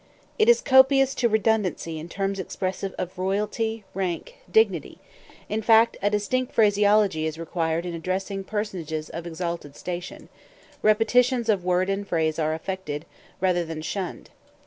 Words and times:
It 0.39 0.49
is 0.49 0.61
copious 0.61 1.13
to 1.13 1.29
redundancy 1.29 1.99
in 1.99 2.09
terms 2.09 2.39
expressive 2.39 2.95
of 2.97 3.19
royalty, 3.19 3.83
rank, 3.93 4.37
dignity 4.51 4.97
in 5.47 5.61
fact, 5.61 5.95
a 6.01 6.09
distinct 6.09 6.53
phraseology 6.55 7.27
is 7.27 7.37
required 7.37 7.85
in 7.85 7.93
addressing 7.93 8.43
personages 8.45 9.09
of 9.09 9.27
exalted 9.27 9.75
station; 9.75 10.27
repetitions 10.81 11.49
of 11.49 11.63
word 11.63 11.87
and 11.87 12.07
phrase 12.07 12.39
are 12.39 12.55
affected, 12.55 13.05
rather 13.39 13.63
than 13.63 13.83
shunned. 13.83 14.31